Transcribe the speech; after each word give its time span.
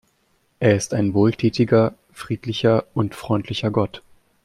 Er 0.59 0.75
ist 0.75 0.95
ein 0.95 1.13
wohltätiger, 1.13 1.93
friedlicher 2.11 2.85
und 2.95 3.13
freundlicher 3.13 3.69
Gott. 3.69 4.01